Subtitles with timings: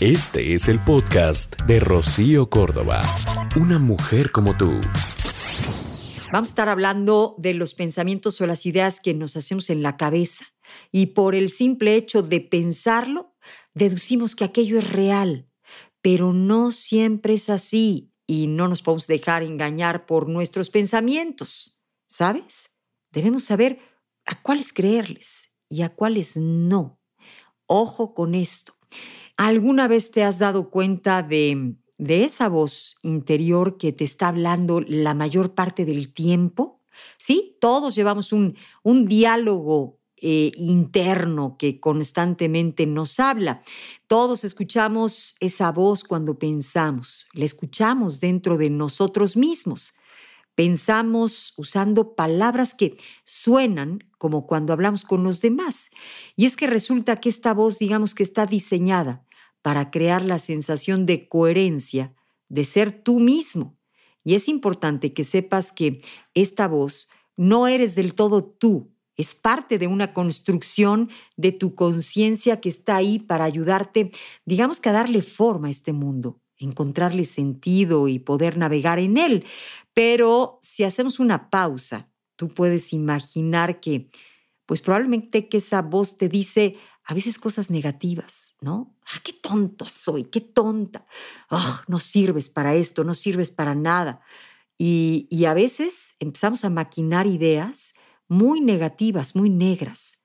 [0.00, 3.02] Este es el podcast de Rocío Córdoba.
[3.56, 4.80] Una mujer como tú.
[6.32, 9.96] Vamos a estar hablando de los pensamientos o las ideas que nos hacemos en la
[9.96, 10.46] cabeza.
[10.92, 13.34] Y por el simple hecho de pensarlo,
[13.74, 15.50] deducimos que aquello es real.
[16.00, 21.82] Pero no siempre es así y no nos podemos dejar engañar por nuestros pensamientos.
[22.06, 22.70] ¿Sabes?
[23.10, 23.80] Debemos saber
[24.26, 27.00] a cuáles creerles y a cuáles no.
[27.66, 28.78] Ojo con esto.
[29.38, 34.80] ¿Alguna vez te has dado cuenta de, de esa voz interior que te está hablando
[34.80, 36.82] la mayor parte del tiempo?
[37.18, 43.62] Sí, todos llevamos un, un diálogo eh, interno que constantemente nos habla.
[44.08, 49.94] Todos escuchamos esa voz cuando pensamos, la escuchamos dentro de nosotros mismos.
[50.56, 55.90] Pensamos usando palabras que suenan como cuando hablamos con los demás.
[56.34, 59.27] Y es que resulta que esta voz, digamos que está diseñada
[59.68, 62.14] para crear la sensación de coherencia,
[62.48, 63.76] de ser tú mismo.
[64.24, 66.00] Y es importante que sepas que
[66.32, 72.62] esta voz no eres del todo tú, es parte de una construcción de tu conciencia
[72.62, 74.10] que está ahí para ayudarte,
[74.46, 79.44] digamos que a darle forma a este mundo, encontrarle sentido y poder navegar en él.
[79.92, 84.08] Pero si hacemos una pausa, tú puedes imaginar que,
[84.64, 86.76] pues probablemente que esa voz te dice
[87.08, 88.94] a veces cosas negativas, ¿no?
[89.06, 91.06] Ah, qué tonta soy, qué tonta.
[91.50, 94.20] Oh, no sirves para esto, no sirves para nada.
[94.76, 97.94] Y, y a veces empezamos a maquinar ideas
[98.28, 100.22] muy negativas, muy negras.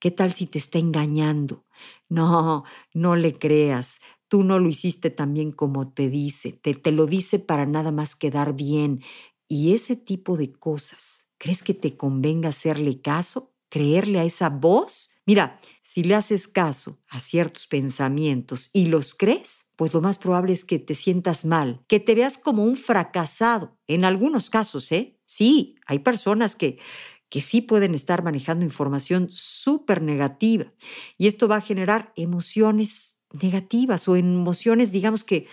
[0.00, 1.64] ¿Qué tal si te está engañando?
[2.08, 4.00] No, no le creas.
[4.26, 6.50] Tú no lo hiciste tan bien como te dice.
[6.50, 9.04] Te, te lo dice para nada más quedar bien.
[9.46, 13.54] Y ese tipo de cosas, ¿crees que te convenga hacerle caso?
[13.68, 15.10] ¿Creerle a esa voz?
[15.28, 20.54] Mira, si le haces caso a ciertos pensamientos y los crees, pues lo más probable
[20.54, 23.78] es que te sientas mal, que te veas como un fracasado.
[23.86, 25.20] En algunos casos, ¿eh?
[25.26, 26.78] Sí, hay personas que,
[27.28, 30.72] que sí pueden estar manejando información súper negativa
[31.18, 35.46] y esto va a generar emociones negativas o emociones, digamos que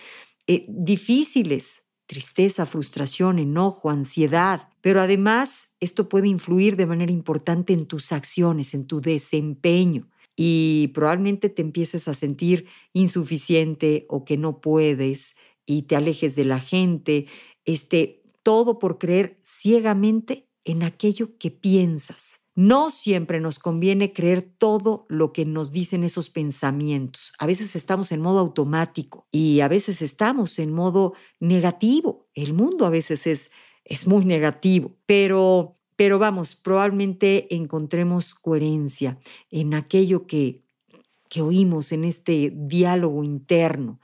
[0.46, 4.70] eh, difíciles, tristeza, frustración, enojo, ansiedad.
[4.86, 10.08] Pero además, esto puede influir de manera importante en tus acciones, en tu desempeño.
[10.36, 15.34] Y probablemente te empieces a sentir insuficiente o que no puedes
[15.66, 17.26] y te alejes de la gente.
[17.64, 22.42] Este, todo por creer ciegamente en aquello que piensas.
[22.54, 27.32] No siempre nos conviene creer todo lo que nos dicen esos pensamientos.
[27.40, 32.28] A veces estamos en modo automático y a veces estamos en modo negativo.
[32.34, 33.50] El mundo a veces es,
[33.86, 39.18] es muy negativo, pero, pero vamos, probablemente encontremos coherencia
[39.50, 40.62] en aquello que,
[41.28, 44.00] que oímos, en este diálogo interno.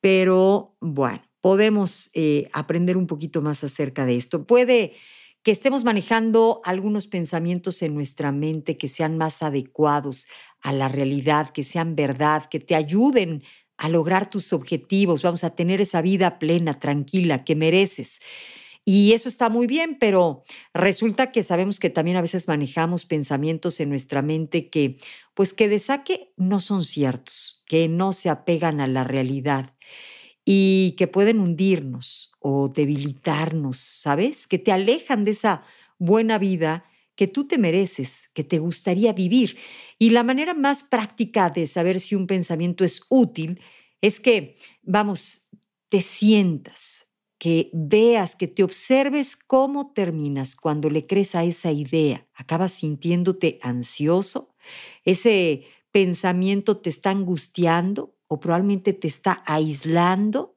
[0.00, 4.46] Pero bueno, podemos eh, aprender un poquito más acerca de esto.
[4.46, 4.94] Puede
[5.42, 10.28] que estemos manejando algunos pensamientos en nuestra mente que sean más adecuados
[10.62, 13.42] a la realidad, que sean verdad, que te ayuden
[13.76, 18.20] a lograr tus objetivos, vamos a tener esa vida plena, tranquila, que mereces.
[18.84, 20.42] Y eso está muy bien, pero
[20.74, 24.96] resulta que sabemos que también a veces manejamos pensamientos en nuestra mente que,
[25.34, 29.74] pues que de saque no son ciertos, que no se apegan a la realidad
[30.44, 34.48] y que pueden hundirnos o debilitarnos, ¿sabes?
[34.48, 35.64] Que te alejan de esa
[35.98, 39.58] buena vida que tú te mereces, que te gustaría vivir.
[39.98, 43.60] Y la manera más práctica de saber si un pensamiento es útil
[44.00, 45.48] es que, vamos,
[45.88, 47.11] te sientas,
[47.42, 52.24] que veas, que te observes cómo terminas cuando le crees a esa idea.
[52.36, 54.54] Acabas sintiéndote ansioso,
[55.04, 60.56] ese pensamiento te está angustiando, o probablemente te está aislando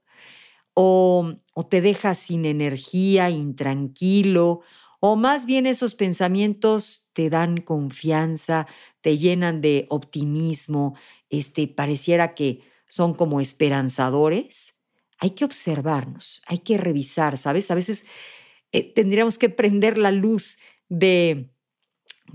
[0.76, 4.62] o, o te deja sin energía, intranquilo,
[5.00, 8.68] o más bien esos pensamientos te dan confianza,
[9.02, 10.94] te llenan de optimismo,
[11.32, 14.75] este, pareciera que son como esperanzadores.
[15.20, 17.72] Hay que observarnos, hay que revisar, ¿sabes?
[17.72, 18.06] A veces
[18.72, 20.58] eh, tendríamos que prender la luz
[20.90, 21.52] de,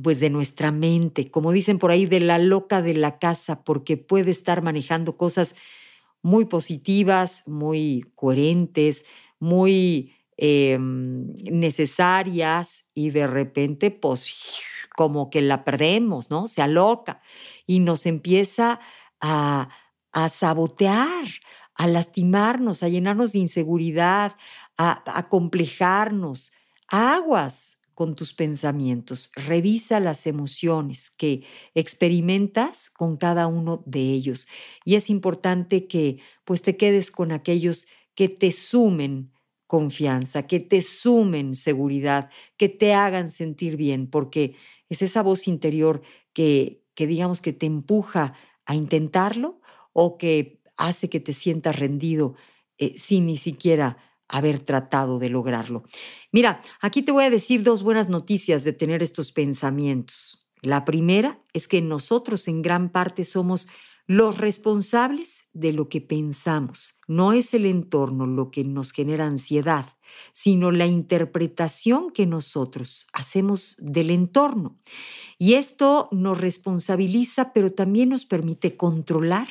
[0.03, 3.97] pues de nuestra mente, como dicen por ahí, de la loca de la casa, porque
[3.97, 5.55] puede estar manejando cosas
[6.23, 9.05] muy positivas, muy coherentes,
[9.39, 14.59] muy em, necesarias y de repente, pues,
[14.97, 16.49] como que la perdemos, ¿no?
[16.49, 17.23] Se aloca
[17.67, 18.81] y nos empieza
[19.21, 19.71] a,
[20.13, 21.25] a sabotear,
[21.75, 24.37] a lastimarnos, a llenarnos de inseguridad,
[24.77, 26.53] a, a complejarnos.
[26.89, 29.31] Aguas con tus pensamientos.
[29.35, 31.45] Revisa las emociones que
[31.75, 34.49] experimentas con cada uno de ellos.
[34.87, 39.33] Y es importante que pues te quedes con aquellos que te sumen
[39.67, 44.57] confianza, que te sumen seguridad, que te hagan sentir bien, porque
[44.89, 46.03] es esa voz interior
[46.33, 48.35] que, que digamos que te empuja
[48.67, 49.61] a intentarlo
[49.93, 52.35] o que hace que te sientas rendido
[52.79, 55.85] eh, sin ni siquiera haber tratado de lograrlo.
[56.33, 60.49] Mira, aquí te voy a decir dos buenas noticias de tener estos pensamientos.
[60.63, 63.69] La primera es que nosotros en gran parte somos
[64.07, 66.99] los responsables de lo que pensamos.
[67.07, 69.87] No es el entorno lo que nos genera ansiedad,
[70.33, 74.79] sino la interpretación que nosotros hacemos del entorno.
[75.39, 79.49] Y esto nos responsabiliza, pero también nos permite controlar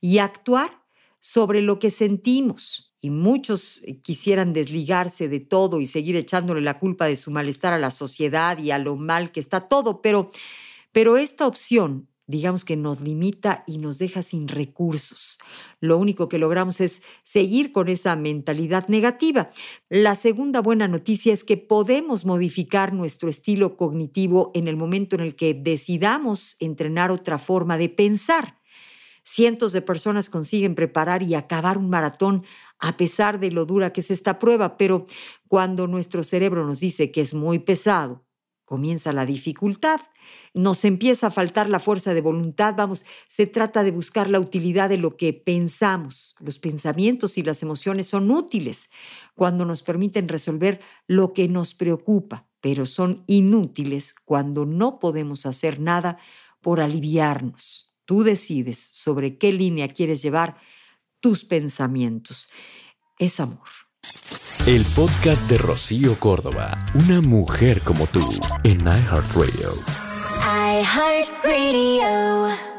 [0.00, 0.82] y actuar
[1.20, 6.78] sobre lo que sentimos y muchos eh, quisieran desligarse de todo y seguir echándole la
[6.78, 10.30] culpa de su malestar a la sociedad y a lo mal que está todo, pero,
[10.92, 15.38] pero esta opción, digamos que nos limita y nos deja sin recursos.
[15.80, 19.50] Lo único que logramos es seguir con esa mentalidad negativa.
[19.88, 25.22] La segunda buena noticia es que podemos modificar nuestro estilo cognitivo en el momento en
[25.22, 28.60] el que decidamos entrenar otra forma de pensar.
[29.22, 32.44] Cientos de personas consiguen preparar y acabar un maratón
[32.78, 35.04] a pesar de lo dura que es esta prueba, pero
[35.48, 38.24] cuando nuestro cerebro nos dice que es muy pesado,
[38.64, 40.00] comienza la dificultad,
[40.54, 44.88] nos empieza a faltar la fuerza de voluntad, vamos, se trata de buscar la utilidad
[44.88, 46.34] de lo que pensamos.
[46.40, 48.90] Los pensamientos y las emociones son útiles
[49.34, 55.80] cuando nos permiten resolver lo que nos preocupa, pero son inútiles cuando no podemos hacer
[55.80, 56.18] nada
[56.60, 57.94] por aliviarnos.
[58.04, 60.56] Tú decides sobre qué línea quieres llevar
[61.20, 62.50] tus pensamientos.
[63.18, 63.68] Es amor.
[64.66, 68.20] El podcast de Rocío Córdoba, una mujer como tú,
[68.64, 70.09] en iHeartRadio.
[70.70, 72.69] iHeartRadio.